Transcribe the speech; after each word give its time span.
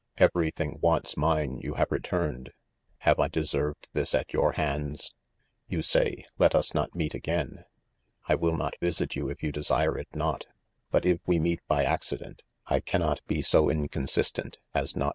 —Everything 0.31 0.79
once 0.81 1.15
mine 1.15 1.59
you 1.59 1.75
have 1.75 1.91
returned;' 1.91 2.53
have 3.01 3.19
I 3.19 3.27
deserved 3.27 3.87
this 3.93 4.15
at 4.15 4.33
your 4.33 4.53
hands 4.53 4.95
X 4.97 5.11
You 5.67 5.83
say'" 5.83 6.25
let 6.39 6.55
us 6.55 6.71
hot 6.71 6.95
meet 6.95 7.13
again." 7.13 7.49
—■ 7.57 7.63
I 8.27 8.33
will 8.33 8.57
not 8.57 8.73
visit 8.81 9.15
you 9.15 9.29
if 9.29 9.43
you 9.43 9.51
desire 9.51 9.99
it 9.99 10.07
not, 10.15 10.47
but 10.89 11.05
if 11.05 11.19
we 11.27 11.37
meet 11.37 11.59
by 11.67 11.83
accident, 11.83 12.41
I 12.65 12.79
cannot 12.79 13.21
be 13.27 13.43
so 13.43 13.65
inconsis 13.67 14.31
tent, 14.31 14.57
as 14.73 14.95
not. 14.95 15.09